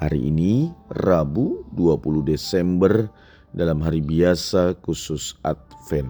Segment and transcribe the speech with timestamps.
[0.00, 0.72] Hari ini
[1.04, 3.12] Rabu 20 Desember
[3.52, 6.08] dalam hari biasa khusus Advent.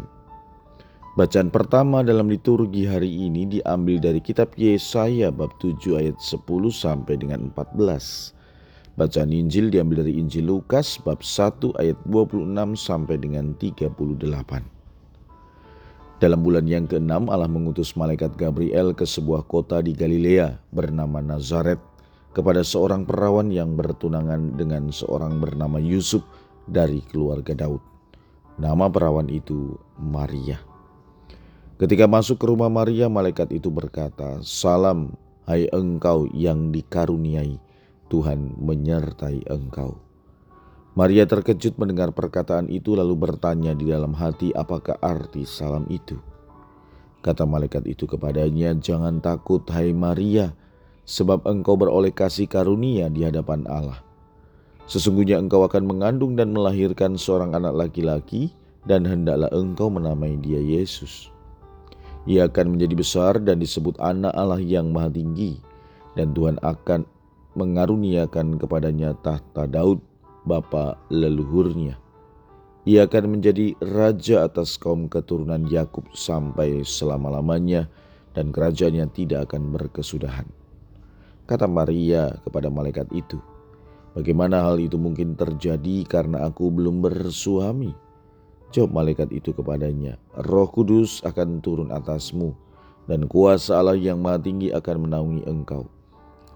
[1.18, 6.38] Bacaan pertama dalam liturgi hari ini diambil dari kitab Yesaya bab 7 ayat 10
[6.70, 8.95] sampai dengan 14.
[8.95, 12.46] Bacaan Injil diambil dari Injil Lukas bab 1 ayat 26
[12.78, 13.90] sampai dengan 38.
[16.22, 21.89] Dalam bulan yang ke-6 Allah mengutus malaikat Gabriel ke sebuah kota di Galilea bernama Nazaret
[22.30, 26.22] kepada seorang perawan yang bertunangan dengan seorang bernama Yusuf
[26.70, 27.82] dari keluarga Daud.
[28.60, 30.60] Nama perawan itu Maria.
[31.80, 35.16] Ketika masuk ke rumah Maria, malaikat itu berkata, "Salam,
[35.48, 37.56] hai engkau yang dikaruniai,
[38.12, 39.96] Tuhan menyertai engkau."
[40.92, 46.20] Maria terkejut mendengar perkataan itu, lalu bertanya di dalam hati, "Apakah arti salam itu?"
[47.24, 50.52] Kata malaikat itu kepadanya, "Jangan takut, hai Maria."
[51.04, 54.01] Sebab engkau beroleh kasih karunia di hadapan Allah.
[54.90, 58.51] Sesungguhnya engkau akan mengandung dan melahirkan seorang anak laki-laki,
[58.88, 61.30] dan hendaklah engkau menamai dia Yesus.
[62.26, 65.62] Ia akan menjadi besar dan disebut Anak Allah yang Maha Tinggi,
[66.19, 67.06] dan Tuhan akan
[67.56, 70.03] mengaruniakan kepadanya tahta Daud,
[70.44, 71.97] bapa leluhurnya.
[72.88, 77.87] Ia akan menjadi raja atas kaum keturunan Yakub sampai selama-lamanya,
[78.32, 80.59] dan kerajaannya tidak akan berkesudahan.
[81.50, 83.43] Kata Maria kepada malaikat itu,
[84.10, 87.94] Bagaimana hal itu mungkin terjadi karena aku belum bersuami?
[88.75, 90.19] Jawab malaikat itu kepadanya,
[90.50, 92.55] Roh Kudus akan turun atasmu
[93.06, 95.87] dan kuasa Allah yang maha tinggi akan menaungi engkau.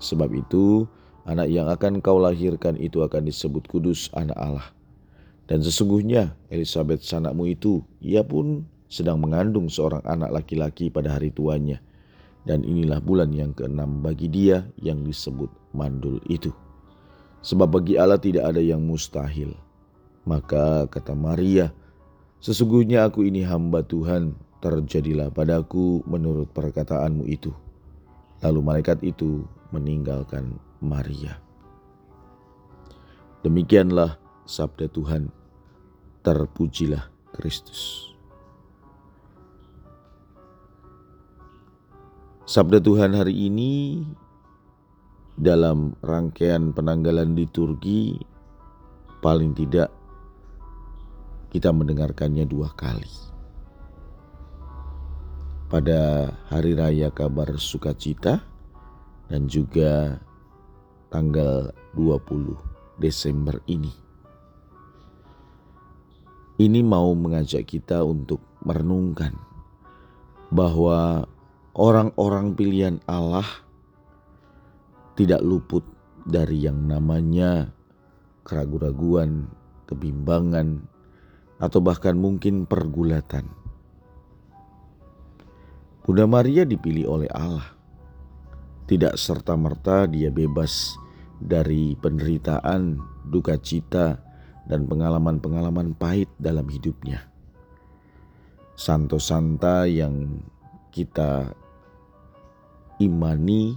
[0.02, 0.86] Sebab itu,
[1.26, 4.66] anak yang akan kau lahirkan itu akan disebut kudus anak Allah.
[5.46, 11.82] Dan sesungguhnya Elizabeth sanakmu itu, ia pun sedang mengandung seorang anak laki-laki pada hari tuanya
[12.44, 16.52] dan inilah bulan yang keenam bagi dia yang disebut mandul itu.
[17.44, 19.52] Sebab bagi Allah tidak ada yang mustahil.
[20.24, 21.72] Maka kata Maria,
[22.40, 24.32] sesungguhnya aku ini hamba Tuhan,
[24.64, 27.52] terjadilah padaku menurut perkataanmu itu.
[28.40, 31.36] Lalu malaikat itu meninggalkan Maria.
[33.44, 34.16] Demikianlah
[34.48, 35.28] sabda Tuhan,
[36.24, 38.13] terpujilah Kristus.
[42.44, 44.04] Sabda Tuhan hari ini
[45.32, 48.20] dalam rangkaian penanggalan liturgi
[49.24, 49.88] paling tidak
[51.48, 53.08] kita mendengarkannya dua kali.
[55.72, 58.44] Pada hari raya kabar sukacita
[59.32, 60.20] dan juga
[61.08, 63.96] tanggal 20 Desember ini.
[66.60, 69.32] Ini mau mengajak kita untuk merenungkan
[70.52, 71.24] bahwa
[71.74, 73.46] orang-orang pilihan Allah
[75.18, 75.82] tidak luput
[76.26, 77.70] dari yang namanya
[78.46, 79.50] keraguan-raguan,
[79.90, 80.86] kebimbangan,
[81.58, 83.46] atau bahkan mungkin pergulatan.
[86.04, 87.72] Bunda Maria dipilih oleh Allah.
[88.84, 90.92] Tidak serta-merta dia bebas
[91.40, 93.00] dari penderitaan,
[93.32, 94.20] duka cita,
[94.68, 97.24] dan pengalaman-pengalaman pahit dalam hidupnya.
[98.76, 100.44] Santo Santa yang
[100.92, 101.63] kita
[103.04, 103.76] imani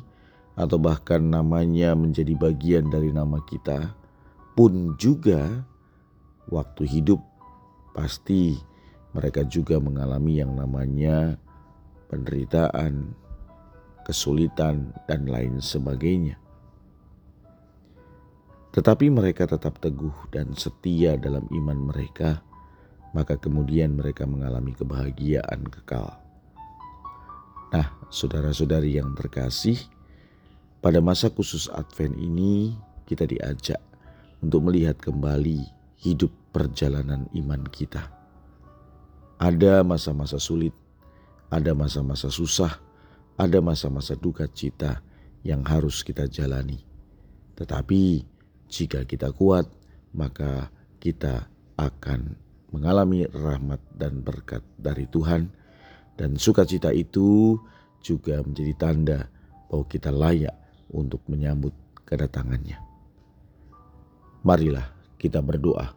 [0.58, 3.94] atau bahkan namanya menjadi bagian dari nama kita
[4.58, 5.64] pun juga
[6.50, 7.22] waktu hidup
[7.94, 8.58] pasti
[9.14, 11.38] mereka juga mengalami yang namanya
[12.10, 13.14] penderitaan,
[14.08, 16.40] kesulitan, dan lain sebagainya.
[18.72, 22.46] Tetapi mereka tetap teguh dan setia dalam iman mereka,
[23.12, 26.27] maka kemudian mereka mengalami kebahagiaan kekal.
[28.08, 29.76] Saudara-saudari yang terkasih,
[30.80, 32.72] pada masa khusus Advent ini
[33.04, 33.84] kita diajak
[34.40, 35.68] untuk melihat kembali
[36.00, 38.08] hidup perjalanan iman kita.
[39.44, 40.72] Ada masa-masa sulit,
[41.52, 42.80] ada masa-masa susah,
[43.36, 45.04] ada masa-masa duka cita
[45.44, 46.80] yang harus kita jalani.
[47.60, 48.24] Tetapi
[48.72, 49.68] jika kita kuat,
[50.16, 50.72] maka
[51.04, 52.40] kita akan
[52.72, 55.52] mengalami rahmat dan berkat dari Tuhan
[56.18, 57.60] dan sukacita itu
[58.02, 59.20] juga menjadi tanda
[59.68, 60.56] bahwa kita layak
[60.92, 61.76] untuk menyambut
[62.08, 62.80] kedatangannya.
[64.46, 64.88] Marilah
[65.20, 65.92] kita berdoa.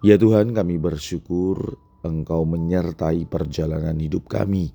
[0.00, 4.70] Ya Tuhan, kami bersyukur Engkau menyertai perjalanan hidup kami.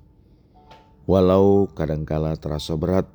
[1.08, 3.08] Walau kadangkala terasa berat,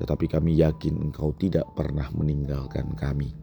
[0.00, 3.36] tetapi kami yakin Engkau tidak pernah meninggalkan kami.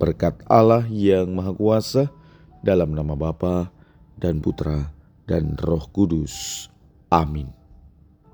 [0.00, 2.08] Berkat Allah yang Maha Kuasa,
[2.64, 3.68] dalam nama Bapa
[4.16, 4.88] dan Putra
[5.28, 6.68] dan Roh Kudus.
[7.12, 7.59] Amin.